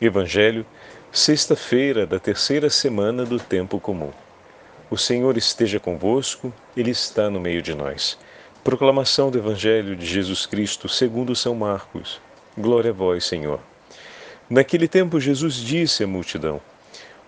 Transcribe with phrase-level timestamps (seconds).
[0.00, 0.66] Evangelho,
[1.12, 4.10] sexta-feira da terceira semana do tempo comum.
[4.90, 8.18] O Senhor esteja convosco, Ele está no meio de nós.
[8.64, 12.20] Proclamação do Evangelho de Jesus Cristo segundo São Marcos.
[12.58, 13.60] Glória a vós, Senhor.
[14.50, 16.60] Naquele tempo Jesus disse à multidão: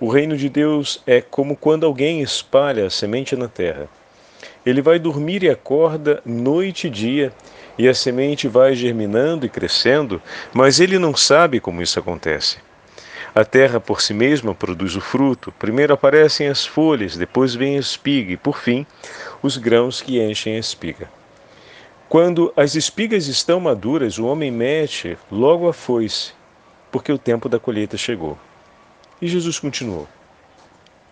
[0.01, 3.89] O reino de Deus é como quando alguém espalha a semente na terra.
[4.67, 7.33] Ele vai dormir e acorda noite e dia,
[7.79, 10.21] e a semente vai germinando e crescendo,
[10.53, 12.59] mas ele não sabe como isso acontece.
[13.33, 15.53] A terra por si mesma produz o fruto.
[15.53, 18.85] Primeiro aparecem as folhas, depois vem a espiga e, por fim,
[19.41, 21.09] os grãos que enchem a espiga.
[22.09, 26.33] Quando as espigas estão maduras, o homem mete logo a foice,
[26.91, 28.37] porque o tempo da colheita chegou.
[29.21, 30.09] E Jesus continuou: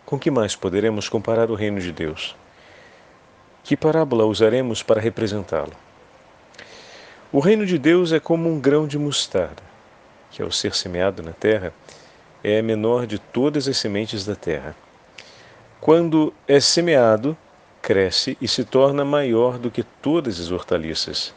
[0.06, 2.34] Com que mais poderemos comparar o reino de Deus?
[3.64, 5.72] Que parábola usaremos para representá-lo?
[7.32, 9.62] O reino de Deus é como um grão de mostarda,
[10.30, 11.72] que ao ser semeado na terra,
[12.44, 14.76] é a menor de todas as sementes da terra.
[15.80, 17.34] Quando é semeado,
[17.80, 21.34] cresce e se torna maior do que todas as hortaliças,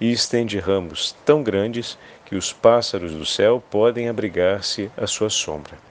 [0.00, 5.87] e estende ramos tão grandes que os pássaros do céu podem abrigar-se à sua sombra.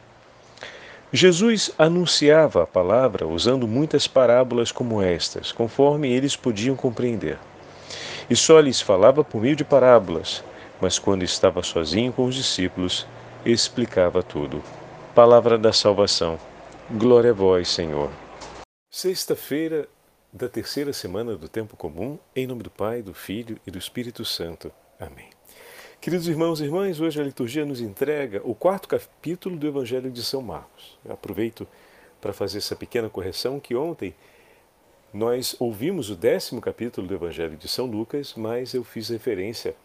[1.12, 7.40] Jesus anunciava a palavra usando muitas parábolas como estas, conforme eles podiam compreender.
[8.30, 10.44] E só lhes falava por meio de parábolas,
[10.82, 13.08] mas quando estava sozinho com os discípulos,
[13.46, 14.62] explicava tudo.
[15.16, 16.38] Palavra da salvação.
[16.92, 18.12] Glória a vós, Senhor.
[18.92, 19.88] Sexta-feira
[20.32, 24.26] da terceira semana do tempo comum, em nome do Pai, do Filho e do Espírito
[24.26, 24.72] Santo.
[25.00, 25.37] Amém.
[26.00, 30.24] Queridos irmãos e irmãs, hoje a liturgia nos entrega o quarto capítulo do Evangelho de
[30.24, 30.98] São Marcos.
[31.04, 31.68] Eu aproveito
[32.22, 34.16] para fazer essa pequena correção que ontem
[35.14, 39.76] nós ouvimos o décimo capítulo do Evangelho de São Lucas, mas eu fiz referência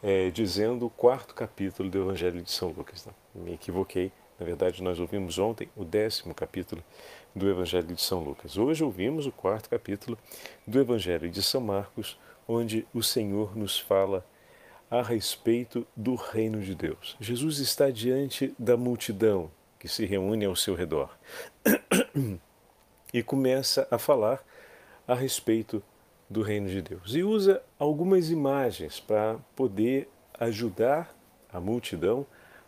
[0.00, 3.02] é, dizendo o quarto capítulo do Evangelho de São Lucas.
[3.02, 3.10] Tá?
[3.34, 4.12] Me equivoquei.
[4.38, 6.84] Na verdade, nós ouvimos ontem o décimo capítulo
[7.34, 8.56] do Evangelho de São Lucas.
[8.56, 10.16] Hoje ouvimos o quarto capítulo
[10.64, 12.16] do Evangelho de São Marcos,
[12.46, 14.24] onde o Senhor nos fala
[14.90, 17.16] a respeito do reino de Deus.
[17.20, 21.16] Jesus está diante da multidão que se reúne ao seu redor
[23.12, 24.42] e começa a falar
[25.06, 25.82] a respeito
[26.28, 27.14] do reino de Deus.
[27.14, 31.14] E usa algumas imagens para poder ajudar
[31.52, 32.26] a multidão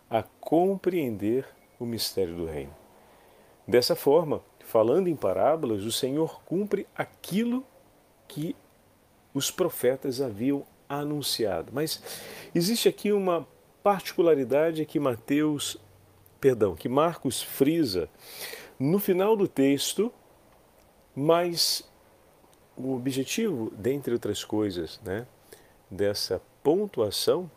[0.09, 1.45] a compreender
[1.79, 2.75] o mistério do reino.
[3.67, 7.65] Dessa forma, falando em parábolas, o Senhor cumpre aquilo
[8.27, 8.55] que
[9.33, 10.65] os profetas haviam
[10.99, 11.71] anunciado.
[11.73, 12.01] Mas
[12.53, 13.47] existe aqui uma
[13.83, 15.77] particularidade que Mateus,
[16.39, 18.09] perdão, que Marcos frisa
[18.79, 20.11] no final do texto,
[21.15, 21.89] mas
[22.75, 25.25] o objetivo, dentre outras coisas, né,
[25.89, 27.49] dessa pontuação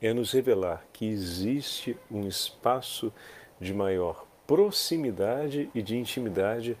[0.00, 3.12] é nos revelar que existe um espaço
[3.60, 6.76] de maior proximidade e de intimidade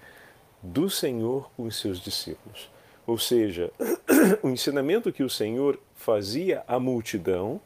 [0.62, 2.70] do Senhor com os seus discípulos.
[3.08, 3.72] Ou seja,
[4.42, 7.58] o ensinamento que o Senhor fazia à multidão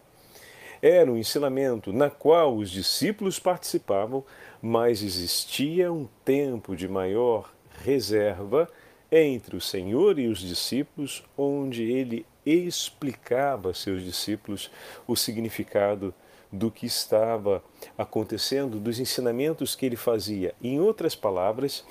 [0.81, 4.25] era um ensinamento na qual os discípulos participavam,
[4.63, 7.53] mas existia um tempo de maior
[7.85, 8.69] reserva
[9.11, 14.71] entre o Senhor e os discípulos, onde ele explicava a seus discípulos
[15.09, 16.15] o significado
[16.53, 17.65] do que estava
[17.99, 20.55] acontecendo, dos ensinamentos que ele fazia.
[20.63, 21.85] Em outras palavras,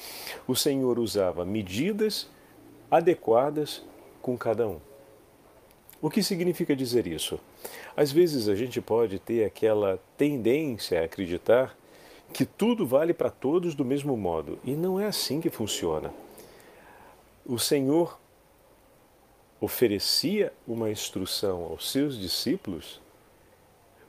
[0.47, 2.29] o Senhor usava medidas
[2.91, 3.81] adequadas
[4.21, 4.79] com cada um.
[6.01, 7.39] O que significa dizer isso?
[7.95, 11.75] Às vezes a gente pode ter aquela tendência a acreditar
[12.33, 16.11] que tudo vale para todos do mesmo modo, e não é assim que funciona
[17.45, 18.19] o Senhor
[19.59, 23.01] oferecia uma instrução aos seus discípulos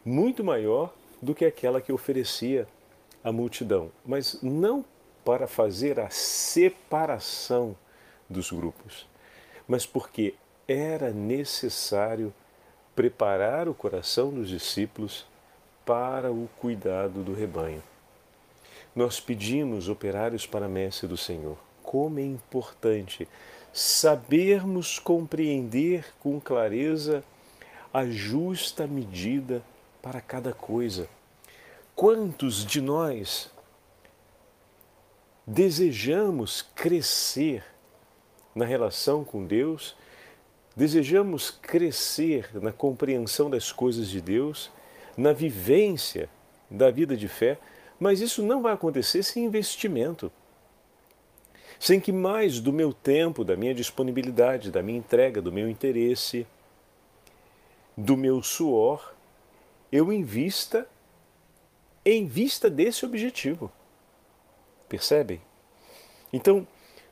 [0.05, 2.67] muito maior do que aquela que oferecia
[3.23, 4.85] à multidão, mas não
[5.25, 7.77] para fazer a separação
[8.33, 9.07] dos grupos,
[9.69, 10.35] mas porque
[10.67, 12.35] era necessário
[12.97, 15.25] preparar o coração dos discípulos
[15.85, 17.83] para o cuidado do rebanho.
[18.95, 23.29] Nós pedimos operários para a messe do Senhor como é importante
[23.73, 27.25] sabermos compreender com clareza
[27.93, 29.63] a justa medida
[30.01, 31.09] para cada coisa.
[31.95, 33.51] Quantos de nós
[35.47, 37.65] desejamos crescer
[38.55, 39.97] na relação com Deus,
[40.77, 44.71] desejamos crescer na compreensão das coisas de Deus,
[45.17, 46.29] na vivência
[46.71, 47.59] da vida de fé,
[47.99, 50.33] mas isso não vai acontecer sem investimento
[51.83, 56.47] sem que mais do meu tempo, da minha disponibilidade, da minha entrega, do meu interesse,
[57.97, 59.13] do meu suor,
[59.91, 60.87] eu invista
[62.05, 63.69] em vista desse objetivo.
[64.89, 65.43] Percebem?
[66.33, 66.65] Então,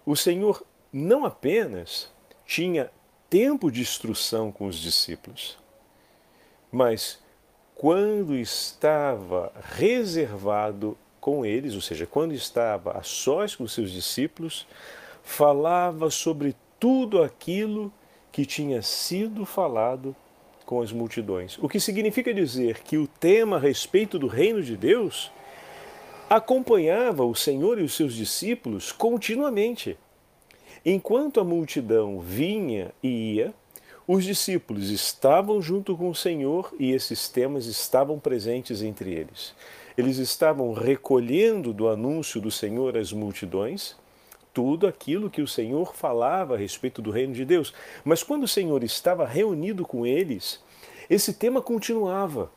[0.07, 2.11] o Senhor não apenas
[2.45, 2.91] tinha
[3.29, 5.57] tempo de instrução com os discípulos,
[6.71, 7.19] mas
[7.75, 14.67] quando estava reservado com eles, ou seja, quando estava a sós com seus discípulos,
[15.23, 17.93] falava sobre tudo aquilo
[18.33, 20.15] que tinha sido falado
[20.65, 21.59] com as multidões.
[21.59, 25.31] O que significa dizer que o tema a respeito do reino de Deus
[26.29, 29.99] acompanhava o Senhor e os seus discípulos continuamente.
[30.85, 33.55] Enquanto a multidão vinha e ia,
[34.09, 39.55] os discípulos estavam junto com o Senhor e esses temas estavam presentes entre eles.
[39.97, 43.95] Eles estavam recolhendo do anúncio do Senhor às multidões
[44.53, 47.73] tudo aquilo que o Senhor falava a respeito do reino de Deus.
[48.05, 50.63] Mas quando o Senhor estava reunido com eles,
[51.09, 52.51] esse tema continuava.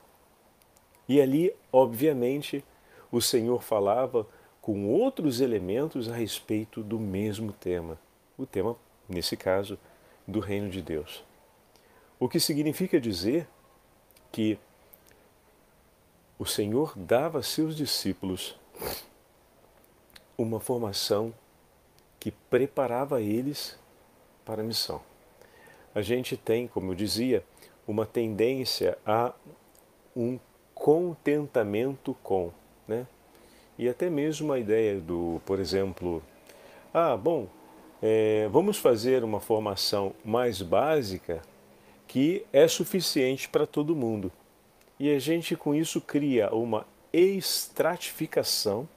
[1.08, 2.64] E ali, obviamente,
[3.12, 4.26] o Senhor falava
[4.62, 8.00] com outros elementos a respeito do mesmo tema.
[8.38, 8.76] O tema,
[9.08, 9.78] nesse caso,
[10.28, 11.24] do reino de Deus.
[12.20, 13.48] O que significa dizer
[14.32, 14.58] que
[16.40, 18.58] o Senhor dava a seus discípulos
[20.38, 21.34] uma formação
[22.20, 23.78] que preparava eles
[24.44, 25.02] para a missão.
[25.94, 27.44] A gente tem, como eu dizia,
[27.88, 29.34] uma tendência a
[30.16, 30.40] um
[30.74, 32.52] contentamento com,
[32.88, 33.06] né?
[33.78, 36.24] E até mesmo a ideia do, por exemplo,
[36.94, 37.48] ah, bom,
[38.06, 41.42] é, vamos fazer uma formação mais básica
[42.06, 44.30] que é suficiente para todo mundo.
[45.00, 48.90] E a gente com isso cria uma estratificação,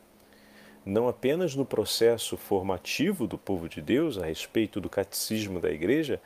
[0.84, 6.20] não apenas no processo formativo do povo de Deus a respeito do catecismo da igreja,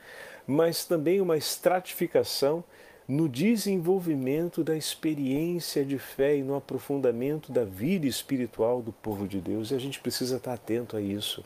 [0.47, 2.63] mas também uma estratificação
[3.07, 9.39] no desenvolvimento da experiência de fé e no aprofundamento da vida espiritual do povo de
[9.39, 9.69] Deus.
[9.69, 11.43] E a gente precisa estar atento a isso.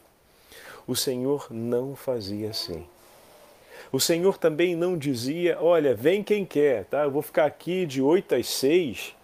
[0.88, 2.86] O Senhor não fazia assim.
[3.92, 7.04] O Senhor também não dizia, olha, vem quem quer, tá?
[7.04, 9.16] Eu vou ficar aqui de 8 às 6,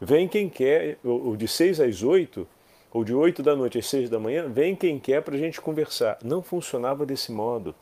[0.00, 2.46] vem quem quer, ou de 6 às 8,
[2.92, 5.60] ou de 8 da noite às 6 da manhã, vem quem quer para a gente
[5.60, 6.18] conversar.
[6.22, 7.74] Não funcionava desse modo.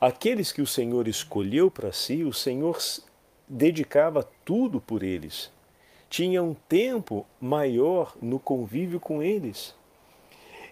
[0.00, 2.76] Aqueles que o Senhor escolheu para si, o Senhor
[3.48, 5.50] dedicava tudo por eles.
[6.10, 9.74] Tinha um tempo maior no convívio com eles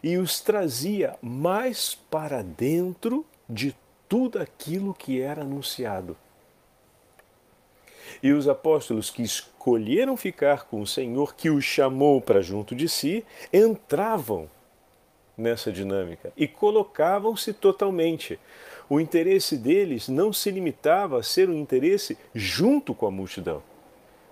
[0.02, 3.74] e os trazia mais para dentro de
[4.08, 6.16] tudo aquilo que era anunciado.
[8.22, 12.88] E os apóstolos que escolheram ficar com o Senhor, que os chamou para junto de
[12.88, 14.50] si, entravam
[15.36, 18.38] nessa dinâmica e colocavam-se totalmente.
[18.88, 23.62] O interesse deles não se limitava a ser um interesse junto com a multidão,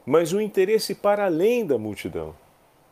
[0.05, 2.35] mas um interesse para além da multidão,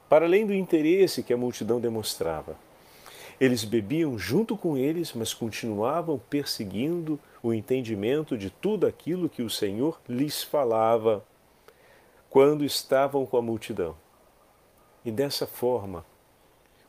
[0.09, 2.66] para além do interesse que a multidão demonstrava.
[3.41, 9.51] Eles bebiam junto com eles, mas continuavam perseguindo o entendimento de tudo aquilo que o
[9.51, 11.25] Senhor lhes falava
[12.31, 13.97] quando estavam com a multidão.
[15.05, 16.05] E dessa forma,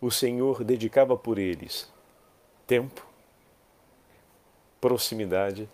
[0.02, 1.92] o Senhor dedicava por eles
[2.66, 3.06] tempo,
[4.82, 5.70] proximidade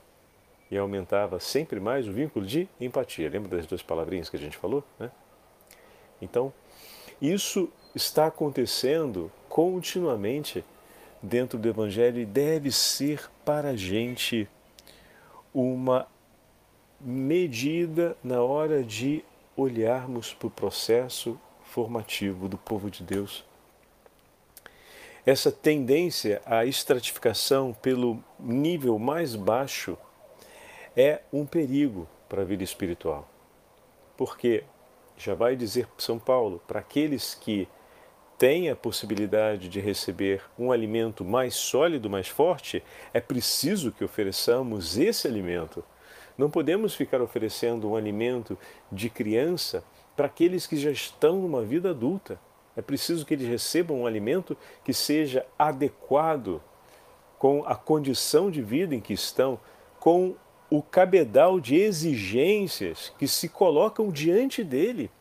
[0.69, 3.29] e aumentava sempre mais o vínculo de empatia.
[3.29, 4.83] Lembra das duas palavrinhas que a gente falou?
[4.99, 5.11] Né?
[6.21, 6.53] Então,
[7.21, 10.66] isso está acontecendo continuamente
[11.22, 14.50] dentro do Evangelho e deve ser para a gente
[15.54, 16.07] uma
[17.00, 19.24] medida na hora de
[19.56, 23.45] olharmos para o processo formativo do povo de Deus.
[25.24, 29.95] Essa tendência à estratificação pelo nível mais baixo
[30.98, 33.30] é um perigo para a vida espiritual.
[34.18, 34.64] Porque,
[35.16, 37.68] já vai dizer São Paulo, para aqueles que
[38.37, 44.97] têm a possibilidade de receber um alimento mais sólido, mais forte, é preciso que ofereçamos
[44.97, 45.83] esse alimento.
[46.37, 48.57] Não podemos ficar oferecendo um alimento
[48.92, 49.83] de criança
[50.16, 52.40] para aqueles que já estão numa vida adulta.
[52.75, 56.61] É preciso que eles recebam um alimento que seja adequado
[57.37, 59.59] com a condição de vida em que estão,
[59.99, 60.35] com
[60.69, 65.11] o cabedal de exigências que se colocam diante dele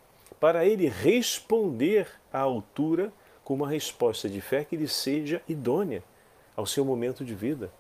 [0.43, 3.13] para ele responder à altura
[3.45, 6.03] com uma resposta de fé que lhe seja idônea
[6.57, 7.73] ao seu momento de vida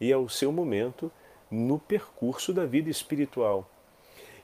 [0.00, 1.12] e ao seu momento
[1.48, 3.70] no percurso da vida espiritual.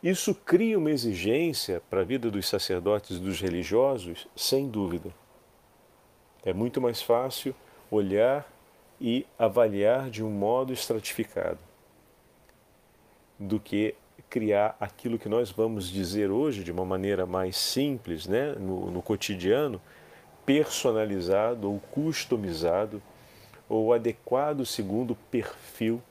[0.01, 5.13] Isso cria uma exigência para a vida dos sacerdotes e dos religiosos, sem dúvida.
[6.45, 7.53] É muito mais fácil
[7.91, 8.49] olhar
[9.01, 11.59] e avaliar de um modo estratificado
[13.37, 13.97] do que
[14.29, 19.03] criar aquilo que nós vamos dizer hoje de uma maneira mais simples, né, no, no
[19.03, 19.81] cotidiano,
[20.45, 23.03] personalizado ou customizado
[23.69, 26.03] ou adequado segundo o perfil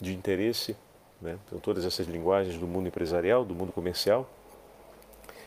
[0.00, 0.76] de interesse,
[1.20, 1.38] né?
[1.46, 4.28] então todas essas linguagens do mundo empresarial, do mundo comercial,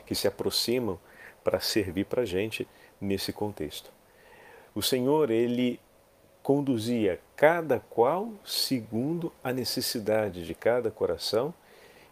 [0.06, 0.98] que se aproximam
[1.44, 2.66] para servir para a gente
[3.02, 3.92] nesse contexto.
[4.74, 5.80] O Senhor, ele
[6.42, 11.54] conduzia cada qual segundo a necessidade de cada coração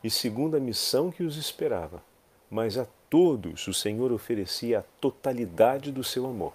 [0.03, 2.03] e segundo a missão que os esperava.
[2.49, 6.53] Mas a todos o Senhor oferecia a totalidade do seu amor.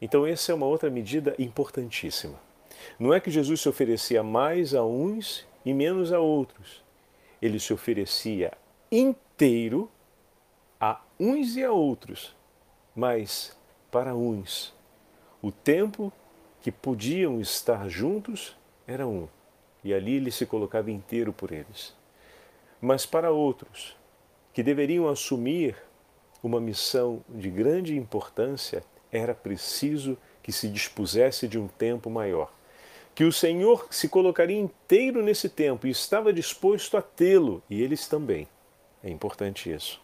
[0.00, 2.38] Então, essa é uma outra medida importantíssima.
[2.98, 6.82] Não é que Jesus se oferecia mais a uns e menos a outros.
[7.40, 8.52] Ele se oferecia
[8.90, 9.90] inteiro
[10.80, 12.34] a uns e a outros,
[12.94, 13.56] mas
[13.90, 14.74] para uns.
[15.40, 16.12] O tempo
[16.60, 19.28] que podiam estar juntos era um,
[19.84, 21.94] e ali ele se colocava inteiro por eles.
[22.80, 23.96] Mas para outros,
[24.52, 25.76] que deveriam assumir
[26.42, 32.52] uma missão de grande importância, era preciso que se dispusesse de um tempo maior.
[33.14, 38.08] Que o Senhor se colocaria inteiro nesse tempo e estava disposto a tê-lo, e eles
[38.08, 38.48] também.
[39.02, 40.02] É importante isso.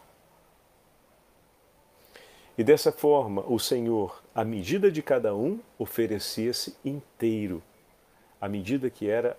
[2.57, 7.61] E dessa forma, o Senhor, à medida de cada um, oferecia-se inteiro,
[8.39, 9.37] à medida que era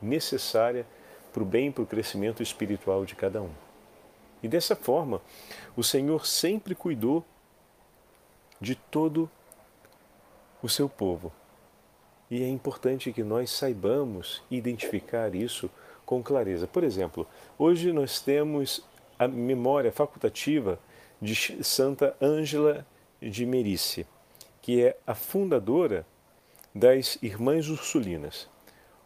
[0.00, 0.86] necessária
[1.32, 3.50] para o bem e para o crescimento espiritual de cada um.
[4.42, 5.20] E dessa forma,
[5.76, 7.24] o Senhor sempre cuidou
[8.60, 9.30] de todo
[10.62, 11.32] o seu povo.
[12.30, 15.70] E é importante que nós saibamos identificar isso
[16.06, 16.66] com clareza.
[16.66, 17.26] Por exemplo,
[17.58, 18.84] hoje nós temos
[19.18, 20.78] a memória facultativa
[21.20, 22.86] de Santa Ângela
[23.20, 24.06] de Merice,
[24.62, 26.06] que é a fundadora
[26.74, 28.48] das Irmãs Ursulinas.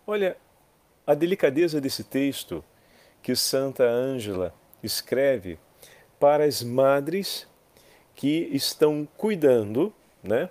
[0.07, 0.37] Olha
[1.07, 2.65] a delicadeza desse texto
[3.23, 5.59] que Santa Ângela escreve
[6.19, 7.47] para as madres
[8.15, 9.93] que estão cuidando
[10.23, 10.49] né,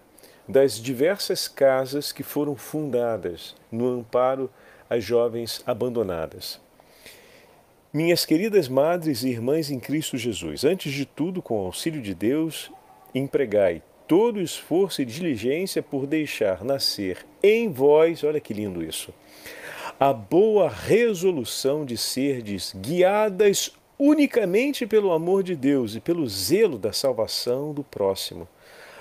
[0.47, 4.49] das diversas casas que foram fundadas no amparo
[4.89, 6.59] às jovens abandonadas.
[7.91, 12.13] Minhas queridas madres e irmãs em Cristo Jesus, antes de tudo, com o auxílio de
[12.13, 12.71] Deus,
[13.13, 19.13] empregai todo esforço e diligência por deixar nascer em vós, olha que lindo isso,
[19.99, 26.91] a boa resolução de serdes guiadas unicamente pelo amor de Deus e pelo zelo da
[26.91, 28.47] salvação do próximo,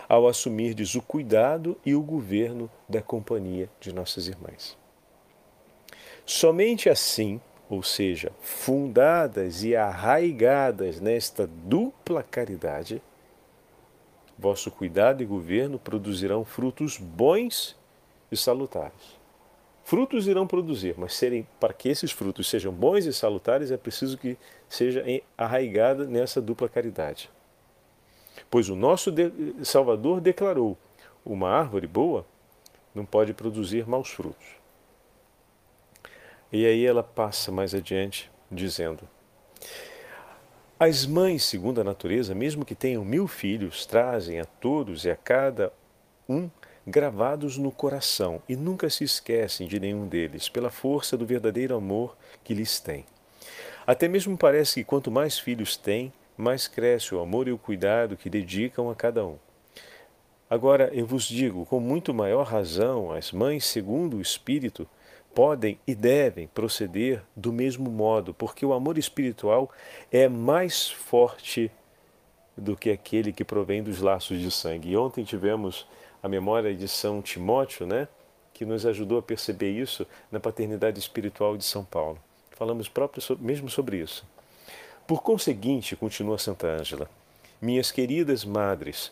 [0.09, 4.77] ao assumirdes o cuidado e o governo da companhia de nossas irmãs.
[6.27, 13.03] Somente assim, ou seja, fundadas e arraigadas nesta dupla caridade,
[14.39, 17.77] vosso cuidado e governo produzirão frutos bons
[18.31, 19.22] e salutares.
[19.93, 24.17] Frutos irão produzir, mas serem, para que esses frutos sejam bons e salutares, é preciso
[24.17, 25.05] que seja
[25.37, 27.29] arraigada nessa dupla caridade.
[28.51, 29.13] Pois o nosso
[29.63, 30.79] Salvador declarou:
[31.23, 32.25] uma árvore boa
[32.95, 34.47] não pode produzir maus frutos.
[36.51, 39.07] E aí ela passa mais adiante, dizendo:
[40.81, 45.17] As mães, segundo a natureza, mesmo que tenham mil filhos, trazem a todos e a
[45.17, 45.71] cada
[46.27, 46.49] um
[46.87, 52.17] gravados no coração e nunca se esquecem de nenhum deles, pela força do verdadeiro amor
[52.43, 53.05] que lhes têm.
[53.87, 58.17] Até mesmo parece que quanto mais filhos têm, mais cresce o amor e o cuidado
[58.17, 59.37] que dedicam a cada um.
[60.49, 64.87] Agora eu vos digo, com muito maior razão, as mães, segundo o Espírito,
[65.35, 69.71] podem e devem proceder do mesmo modo, porque o amor espiritual
[70.11, 71.71] é mais forte
[72.57, 74.91] do que aquele que provém dos laços de sangue.
[74.91, 75.87] E ontem tivemos
[76.23, 78.07] a memória de São Timóteo, né,
[78.55, 82.19] que nos ajudou a perceber isso na paternidade espiritual de São Paulo.
[82.51, 84.25] Falamos próprio, mesmo sobre isso.
[85.07, 87.11] Por conseguinte, continua Santa Ângela,
[87.61, 89.11] minhas queridas madres,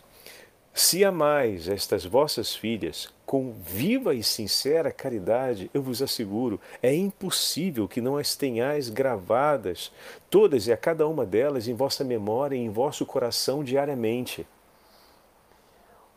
[0.72, 7.88] se amais estas vossas filhas com viva e sincera caridade, eu vos asseguro, é impossível
[7.88, 9.92] que não as tenhais gravadas,
[10.30, 14.46] todas e a cada uma delas, em vossa memória e em vosso coração diariamente.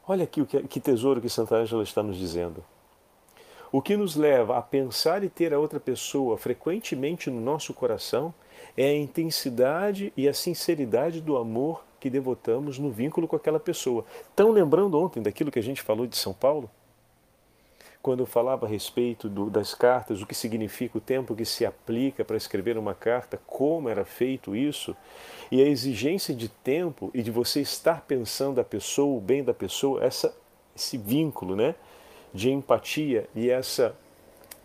[0.05, 2.63] Olha aqui o que, que tesouro que Santa Ângela está nos dizendo.
[3.71, 8.33] O que nos leva a pensar e ter a outra pessoa frequentemente no nosso coração
[8.77, 14.05] é a intensidade e a sinceridade do amor que devotamos no vínculo com aquela pessoa.
[14.29, 16.69] Estão lembrando ontem daquilo que a gente falou de São Paulo?
[18.03, 21.65] Quando eu falava a respeito do, das cartas, o que significa o tempo que se
[21.65, 24.93] aplica para escrever uma carta, como era feito isso,
[25.49, 29.53] e a exigência de tempo e de você estar pensando a pessoa, o bem da
[29.53, 30.35] pessoa, essa,
[30.75, 31.75] esse vínculo né,
[32.33, 33.95] de empatia e essa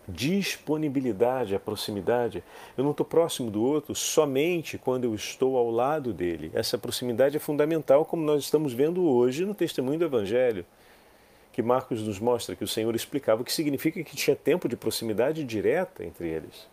[0.05, 2.43] disponibilidade, a proximidade.
[2.77, 6.51] Eu não estou próximo do outro somente quando eu estou ao lado dele.
[6.53, 10.65] Essa proximidade é fundamental, como nós estamos vendo hoje no testemunho do Evangelho,
[11.51, 14.75] que Marcos nos mostra que o Senhor explicava o que significa que tinha tempo de
[14.75, 16.67] proximidade direta entre eles.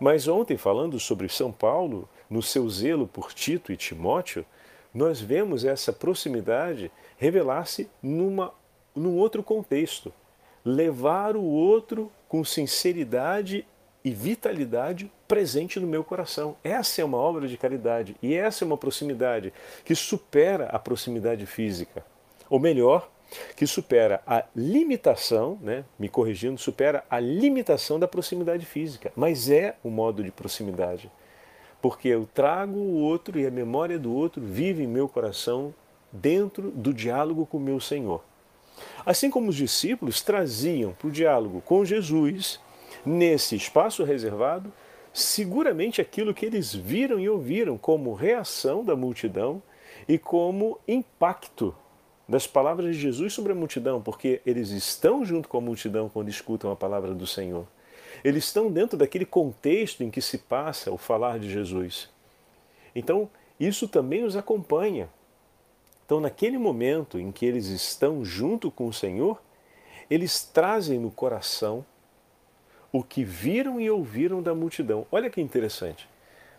[0.00, 4.44] Mas ontem, falando sobre São Paulo, no seu zelo por Tito e Timóteo,
[4.94, 10.12] nós vemos essa proximidade revelar-se num outro contexto.
[10.64, 13.66] Levar o outro com sinceridade
[14.04, 16.56] e vitalidade presente no meu coração.
[16.62, 19.52] Essa é uma obra de caridade e essa é uma proximidade
[19.84, 22.04] que supera a proximidade física.
[22.48, 23.10] Ou melhor,
[23.56, 29.76] que supera a limitação, né, me corrigindo, supera a limitação da proximidade física, mas é
[29.82, 31.10] o modo de proximidade.
[31.80, 35.74] Porque eu trago o outro e a memória do outro vive em meu coração
[36.10, 38.22] dentro do diálogo com o meu Senhor.
[39.04, 42.60] Assim como os discípulos traziam para o diálogo com Jesus,
[43.04, 44.72] nesse espaço reservado,
[45.12, 49.62] seguramente aquilo que eles viram e ouviram como reação da multidão
[50.06, 51.74] e como impacto
[52.28, 56.28] das palavras de Jesus sobre a multidão, porque eles estão junto com a multidão quando
[56.28, 57.66] escutam a palavra do Senhor.
[58.22, 62.10] Eles estão dentro daquele contexto em que se passa o falar de Jesus.
[62.94, 65.08] Então, isso também os acompanha.
[66.04, 69.40] Então, naquele momento em que eles estão junto com o Senhor,
[70.10, 71.84] eles trazem no coração
[72.92, 75.06] o que viram e ouviram da multidão.
[75.10, 76.08] Olha que interessante.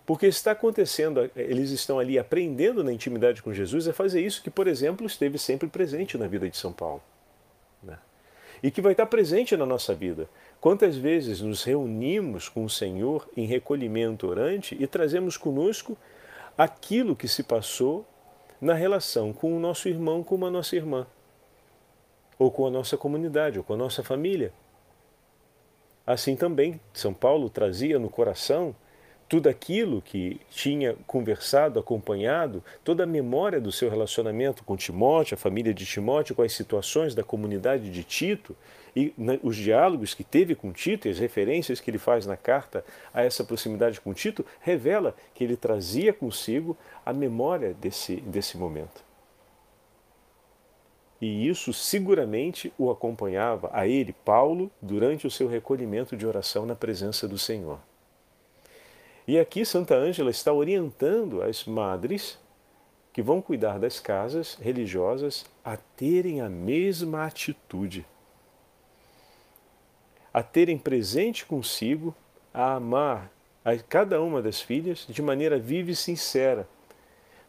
[0.10, 4.50] Porque está acontecendo, eles estão ali aprendendo na intimidade com Jesus a fazer isso que,
[4.50, 7.00] por exemplo, esteve sempre presente na vida de São Paulo.
[7.84, 7.96] Né?
[8.64, 10.28] E que vai estar presente na nossa vida.
[10.60, 15.96] Quantas vezes nos reunimos com o Senhor em recolhimento orante e trazemos conosco
[16.58, 18.04] aquilo que se passou
[18.60, 21.06] na relação com o nosso irmão, com a nossa irmã,
[22.40, 24.52] ou com a nossa comunidade, ou com a nossa família.
[26.04, 28.76] Assim também, São Paulo trazia no coração
[29.30, 35.38] tudo aquilo que tinha conversado, acompanhado, toda a memória do seu relacionamento com Timóteo, a
[35.38, 38.56] família de Timóteo, com as situações da comunidade de Tito
[38.96, 42.36] e né, os diálogos que teve com Tito e as referências que ele faz na
[42.36, 48.58] carta a essa proximidade com Tito, revela que ele trazia consigo a memória desse, desse
[48.58, 49.04] momento.
[51.22, 56.74] E isso seguramente o acompanhava a ele, Paulo, durante o seu recolhimento de oração na
[56.74, 57.78] presença do Senhor.
[59.30, 62.40] E aqui Santa Ângela está orientando as madres
[63.14, 68.04] que vão cuidar das casas religiosas a terem a mesma atitude,
[70.34, 72.16] a terem presente consigo,
[72.52, 73.32] a amar
[73.64, 76.68] a cada uma das filhas de maneira viva e sincera.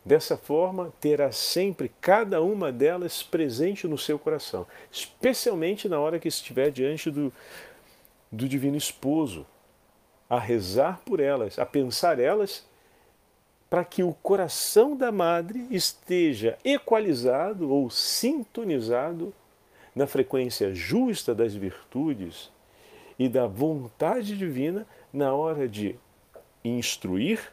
[0.05, 6.29] Dessa forma, terá sempre cada uma delas presente no seu coração, especialmente na hora que
[6.29, 7.33] estiver diante do,
[8.31, 9.47] do Divino Esposo,
[10.31, 12.65] a rezar por elas, a pensar elas,
[13.69, 19.35] para que o coração da madre esteja equalizado ou sintonizado
[19.95, 22.51] na frequência justa das virtudes
[23.19, 25.97] e da vontade divina na hora de
[26.65, 27.53] instruir,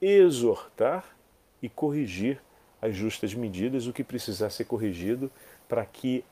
[0.00, 1.04] exortar
[1.60, 2.40] e corrigir
[2.80, 5.30] as justas medidas, o que precisar ser corrigido
[5.68, 6.24] para que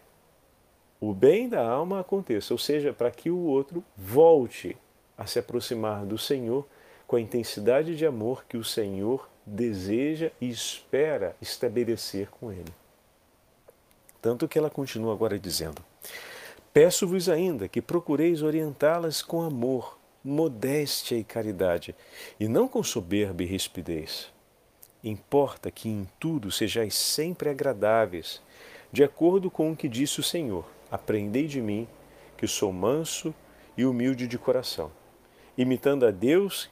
[1.00, 4.76] o bem da alma aconteça, ou seja, para que o outro volte
[5.22, 6.66] a se aproximar do Senhor
[7.06, 12.72] com a intensidade de amor que o Senhor deseja e espera estabelecer com ele.
[14.20, 15.82] Tanto que ela continua agora dizendo:
[16.72, 21.94] Peço-vos ainda que procureis orientá-las com amor, modéstia e caridade,
[22.38, 24.28] e não com soberba e rispidez.
[25.04, 28.40] Importa que em tudo sejais sempre agradáveis,
[28.92, 31.86] de acordo com o que disse o Senhor: Aprendei de mim,
[32.36, 33.32] que sou manso
[33.76, 34.90] e humilde de coração
[35.56, 36.70] imitando a Deus,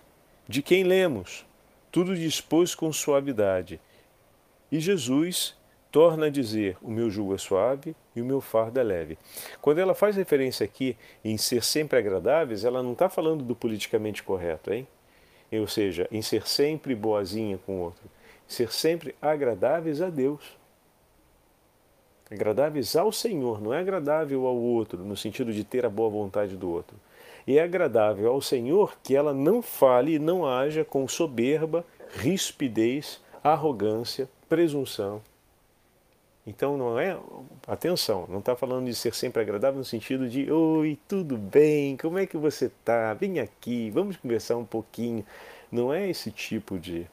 [0.49, 1.47] de quem lemos,
[1.91, 3.81] tudo dispôs com suavidade.
[4.71, 5.57] E Jesus
[5.91, 9.19] torna a dizer: O meu jugo é suave e o meu fardo é leve.
[9.61, 14.23] Quando ela faz referência aqui em ser sempre agradáveis, ela não está falando do politicamente
[14.23, 14.87] correto, hein?
[15.53, 18.09] Ou seja, em ser sempre boazinha com o outro.
[18.47, 20.59] Ser sempre agradáveis a Deus.
[22.31, 26.57] Agradáveis ao Senhor, não é agradável ao outro, no sentido de ter a boa vontade
[26.57, 26.97] do outro
[27.47, 33.21] e é agradável ao Senhor que ela não fale e não haja com soberba, rispidez,
[33.43, 35.23] arrogância, presunção.
[36.47, 37.17] Então não é,
[37.67, 42.19] atenção, não está falando de ser sempre agradável no sentido de oi, tudo bem, como
[42.19, 43.15] é que você está?
[43.15, 45.25] Vem aqui, vamos conversar um pouquinho.
[45.71, 47.07] Não é esse tipo de,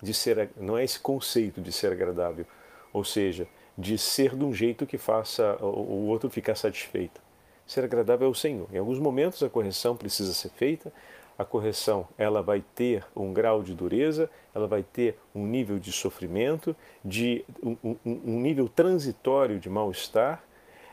[0.00, 2.46] de ser, não é esse conceito de ser agradável,
[2.92, 3.46] ou seja,
[3.76, 7.20] de ser de um jeito que faça o outro ficar satisfeito.
[7.66, 8.68] Ser agradável ao Senhor.
[8.72, 10.92] Em alguns momentos a correção precisa ser feita,
[11.36, 15.90] a correção ela vai ter um grau de dureza, ela vai ter um nível de
[15.90, 20.44] sofrimento, de um, um, um nível transitório de mal-estar,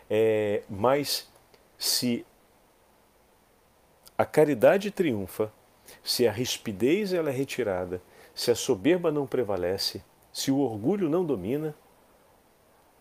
[0.10, 1.30] é, mas
[1.78, 2.26] se
[4.18, 5.52] a caridade triunfa,
[6.04, 8.02] se a rispidez ela é retirada,
[8.34, 10.04] se a soberba não prevalece,
[10.34, 11.76] se o orgulho não domina,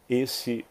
[0.09, 0.65] esse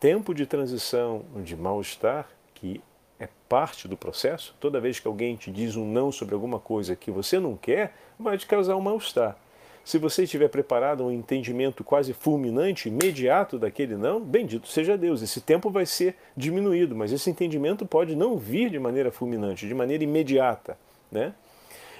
[0.00, 2.28] tempo de transição de mal-estar,
[2.60, 2.80] que
[3.20, 4.54] é parte do processo.
[4.60, 7.94] Toda vez que alguém te diz um não sobre alguma coisa que você não quer,
[8.18, 9.36] vai te causar um mal-estar.
[9.84, 15.22] Se você estiver preparado a um entendimento quase fulminante, imediato daquele não, bendito seja Deus.
[15.22, 19.74] Esse tempo vai ser diminuído, mas esse entendimento pode não vir de maneira fulminante, de
[19.74, 20.76] maneira imediata.
[21.10, 21.32] Né?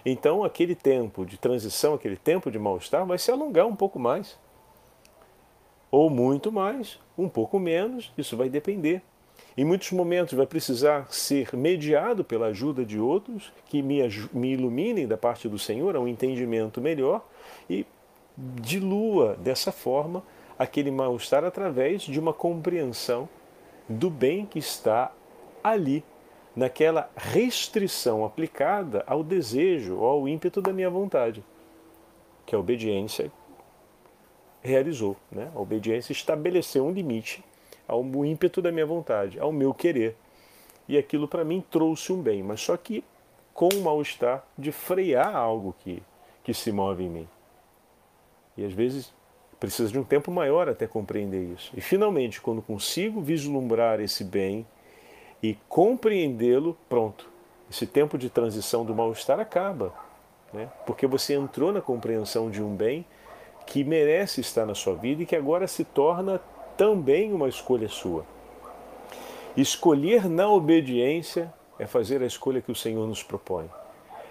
[0.05, 4.39] Então, aquele tempo de transição, aquele tempo de mal-estar, vai se alongar um pouco mais.
[5.91, 9.01] Ou muito mais, um pouco menos, isso vai depender
[9.59, 13.99] em muitos momentos vai precisar ser mediado pela ajuda de outros que me,
[14.33, 17.27] me iluminem da parte do Senhor a um entendimento melhor
[17.69, 17.85] e
[18.37, 20.23] dilua dessa forma
[20.57, 23.29] aquele mal-estar através de uma compreensão
[23.89, 25.11] do bem que está
[25.63, 26.05] ali,
[26.55, 31.45] naquela restrição aplicada ao desejo ou ao ímpeto da minha vontade,
[32.47, 33.33] que a obediência
[34.63, 35.17] realizou.
[35.33, 35.51] Né?
[35.53, 37.43] A obediência estabeleceu um limite
[37.89, 40.15] ao ímpeto da minha vontade, ao meu querer.
[40.87, 43.03] E aquilo para mim trouxe um bem, mas só que
[43.55, 46.03] com o mal-estar de frear algo que,
[46.45, 47.29] que se move em mim.
[48.57, 49.13] E às vezes
[49.59, 51.73] precisa de um tempo maior até compreender isso.
[51.77, 54.67] E finalmente, quando consigo vislumbrar esse bem
[55.43, 57.29] e compreendê-lo, pronto.
[57.71, 59.93] Esse tempo de transição do mal-estar acaba.
[60.53, 60.69] Né?
[60.87, 63.05] Porque você entrou na compreensão de um bem
[63.67, 66.41] que merece estar na sua vida e que agora se torna
[66.79, 68.25] também uma escolha sua.
[69.57, 73.69] Escolher na obediência é fazer a escolha que o Senhor nos propõe.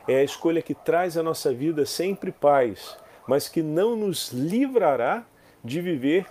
[0.08, 5.26] É a escolha que traz à nossa vida sempre paz, mas que não nos livrará
[5.62, 6.26] de viver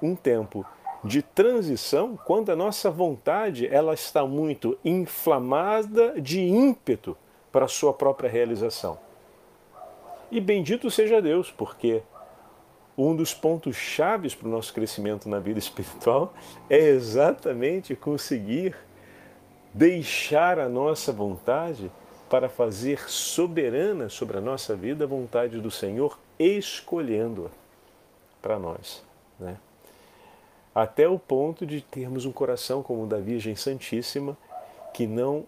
[0.00, 0.64] um tempo
[1.02, 7.16] de transição quando a nossa vontade ela está muito inflamada de ímpeto
[7.50, 8.98] para a sua própria realização.
[10.30, 12.02] E bendito seja Deus, porque
[13.08, 16.34] um dos pontos chaves para o nosso crescimento na vida espiritual
[16.68, 18.76] é exatamente conseguir
[19.72, 21.90] deixar a nossa vontade
[22.28, 27.50] para fazer soberana sobre a nossa vida a vontade do Senhor, escolhendo-a
[28.40, 29.02] para nós.
[29.38, 29.56] Né?
[30.74, 34.36] Até o ponto de termos um coração como o da Virgem Santíssima,
[34.94, 35.44] que não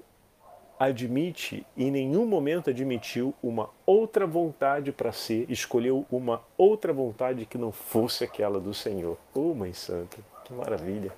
[0.85, 7.57] admite, em nenhum momento admitiu uma outra vontade para si, escolheu uma outra vontade que
[7.57, 9.17] não fosse aquela do Senhor.
[9.35, 11.13] Oh, Mãe Santa, que maravilha!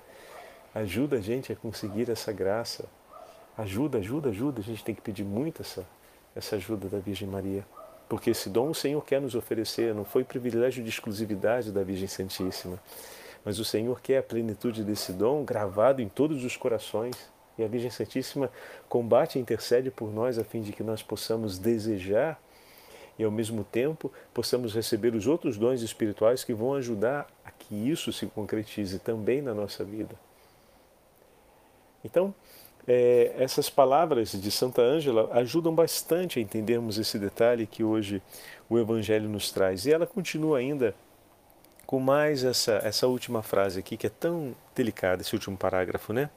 [0.73, 2.85] Ajuda a gente a conseguir essa graça.
[3.57, 4.59] Ajuda, ajuda, ajuda.
[4.59, 5.85] A gente tem que pedir muito essa,
[6.35, 7.65] essa ajuda da Virgem Maria.
[8.07, 12.07] Porque esse dom o Senhor quer nos oferecer, não foi privilégio de exclusividade da Virgem
[12.07, 12.77] Santíssima.
[13.43, 17.15] Mas o Senhor quer a plenitude desse dom gravado em todos os corações
[17.57, 18.51] e a Virgem Santíssima
[18.89, 22.39] combate e intercede por nós a fim de que nós possamos desejar
[23.17, 27.73] e ao mesmo tempo possamos receber os outros dons espirituais que vão ajudar a que
[27.89, 30.15] isso se concretize também na nossa vida.
[32.03, 32.33] Então,
[32.87, 38.21] é, essas palavras de Santa Ângela ajudam bastante a entendermos esse detalhe que hoje
[38.69, 39.85] o Evangelho nos traz.
[39.85, 40.93] E ela continua ainda
[41.85, 46.29] com mais essa, essa última frase aqui, que é tão delicada, esse último parágrafo, né?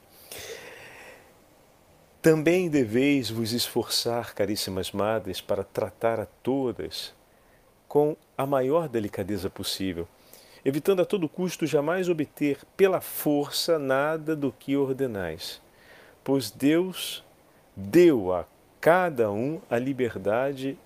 [2.21, 7.13] Também deveis vos esforçar, caríssimas madres, para tratar a todas
[7.87, 10.05] com a maior delicadeza possível,
[10.65, 15.61] evitando a todo custo jamais obter pela força nada do que ordenais,
[16.21, 17.23] pois Deus
[17.73, 18.45] deu a
[18.81, 20.77] cada um a liberdade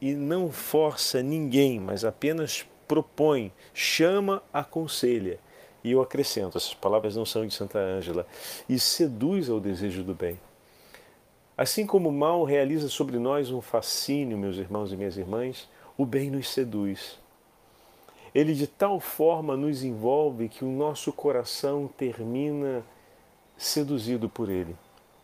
[0.00, 5.40] e não força ninguém, mas apenas propõe, chama, aconselha.
[5.82, 8.24] E eu acrescento, essas palavras não são de Santa Ângela,
[8.68, 10.38] e seduz ao desejo do bem.
[11.60, 16.06] Assim como o mal realiza sobre nós um fascínio, meus irmãos e minhas irmãs, o
[16.06, 17.18] bem nos seduz.
[18.34, 22.82] Ele de tal forma nos envolve que o nosso coração termina
[23.58, 24.74] seduzido por ele.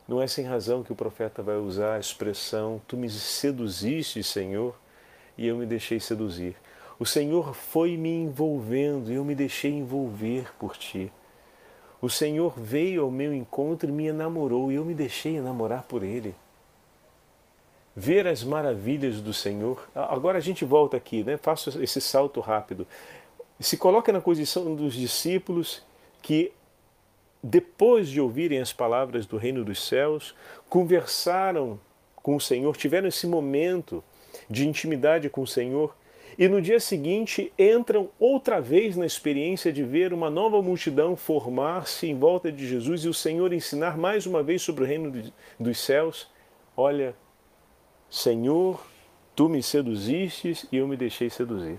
[0.06, 4.78] Não é sem razão que o profeta vai usar a expressão: Tu me seduziste, Senhor,
[5.38, 6.54] e eu me deixei seduzir.
[6.98, 11.10] O Senhor foi me envolvendo e eu me deixei envolver por ti.
[12.00, 16.02] O Senhor veio ao meu encontro e me enamorou, e eu me deixei enamorar por
[16.02, 16.34] Ele.
[17.94, 19.88] Ver as maravilhas do Senhor.
[19.94, 21.38] Agora a gente volta aqui, né?
[21.38, 22.86] faço esse salto rápido.
[23.58, 25.82] Se coloca na posição dos discípulos
[26.20, 26.52] que
[27.42, 30.34] depois de ouvirem as palavras do reino dos céus,
[30.68, 31.78] conversaram
[32.16, 34.02] com o Senhor, tiveram esse momento
[34.50, 35.94] de intimidade com o Senhor
[36.38, 42.06] e no dia seguinte entram outra vez na experiência de ver uma nova multidão formar-se
[42.06, 45.12] em volta de Jesus e o Senhor ensinar mais uma vez sobre o reino
[45.58, 46.28] dos céus.
[46.76, 47.16] Olha,
[48.10, 48.86] Senhor,
[49.34, 51.78] tu me seduzistes e eu me deixei seduzir.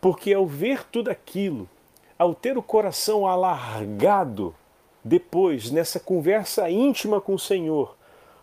[0.00, 1.68] Porque ao ver tudo aquilo,
[2.16, 4.54] ao ter o coração alargado,
[5.04, 7.96] depois, nessa conversa íntima com o Senhor,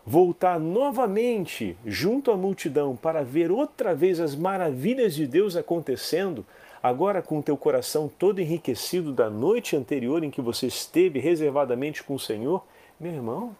[0.04, 6.44] voltar novamente junto à multidão para ver outra vez as maravilhas de Deus acontecendo,
[6.82, 12.02] agora com o teu coração todo enriquecido da noite anterior em que você esteve reservadamente
[12.02, 12.64] com o Senhor,
[12.98, 13.56] meu irmão,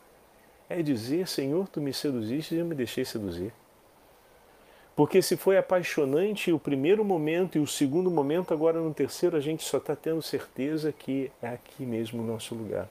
[0.68, 3.52] é dizer: Senhor, tu me seduziste e eu me deixei seduzir.
[4.96, 9.40] Porque se foi apaixonante o primeiro momento e o segundo momento, agora no terceiro a
[9.40, 12.88] gente só está tendo certeza que é aqui mesmo o nosso lugar.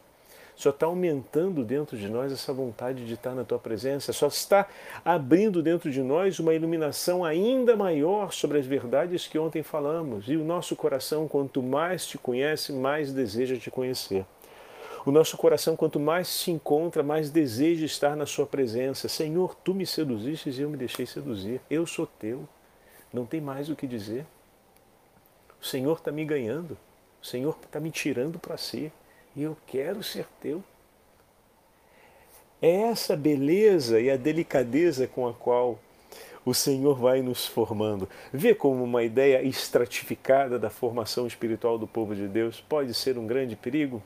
[0.60, 4.68] Só está aumentando dentro de nós essa vontade de estar na tua presença, só está
[5.06, 10.28] abrindo dentro de nós uma iluminação ainda maior sobre as verdades que ontem falamos.
[10.28, 14.26] E o nosso coração, quanto mais te conhece, mais deseja te conhecer.
[15.06, 19.08] O nosso coração, quanto mais se encontra, mais deseja estar na Sua presença.
[19.08, 21.62] Senhor, tu me seduziste e eu me deixei seduzir.
[21.72, 22.46] Eu sou teu.
[23.14, 24.26] Não tem mais o que dizer.
[25.62, 26.78] O Senhor está me ganhando.
[27.24, 28.92] O Senhor está me tirando para si.
[29.36, 30.64] E eu quero ser teu.
[32.62, 35.80] É essa beleza e a delicadeza com a qual
[36.46, 38.10] o Senhor vai nos formando.
[38.34, 43.26] Vê como uma ideia estratificada da formação espiritual do povo de Deus pode ser um
[43.26, 44.04] grande perigo?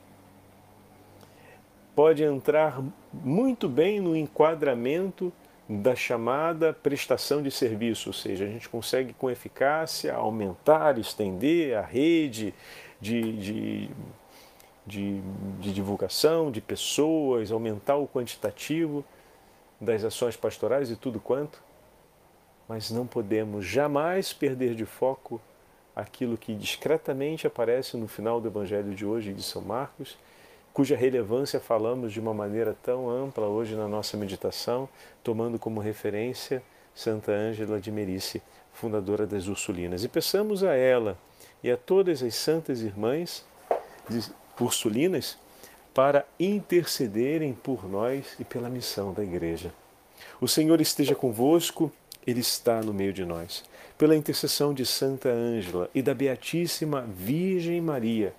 [1.94, 2.82] pode entrar
[3.12, 5.32] muito bem no enquadramento
[5.68, 11.80] da chamada prestação de serviço, ou seja, a gente consegue com eficácia aumentar, estender a
[11.80, 12.52] rede
[13.00, 13.90] de, de,
[14.86, 15.20] de,
[15.60, 19.04] de divulgação de pessoas, aumentar o quantitativo
[19.80, 21.62] das ações pastorais e tudo quanto,
[22.68, 25.40] mas não podemos jamais perder de foco
[25.94, 30.16] aquilo que discretamente aparece no final do Evangelho de hoje de São Marcos
[30.74, 34.88] cuja relevância falamos de uma maneira tão ampla hoje na nossa meditação,
[35.22, 36.60] tomando como referência
[36.92, 38.42] Santa Ângela de Merice,
[38.72, 40.02] fundadora das Ursulinas.
[40.02, 41.16] E peçamos a ela
[41.62, 43.46] e a todas as santas irmãs
[44.60, 45.38] Ursulinas
[45.92, 49.72] para intercederem por nós e pela missão da Igreja.
[50.40, 51.90] O Senhor esteja convosco,
[52.26, 53.64] Ele está no meio de nós.
[53.96, 58.34] Pela intercessão de Santa Ângela e da Beatíssima Virgem Maria,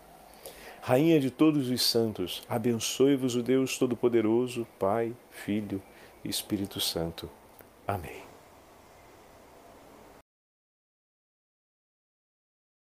[0.82, 5.82] Rainha de todos os santos, abençoe-vos o Deus Todo-Poderoso, Pai, Filho
[6.24, 7.28] e Espírito Santo.
[7.88, 8.25] Amém.